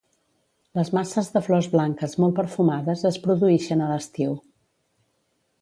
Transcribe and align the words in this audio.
Les 0.79 0.89
masses 0.97 1.29
de 1.35 1.43
flors 1.49 1.67
blanques 1.75 2.17
molt 2.23 2.37
perfumades 2.41 3.07
es 3.13 3.23
produïxen 3.27 3.85
a 3.85 3.91
l'estiu. 3.93 4.37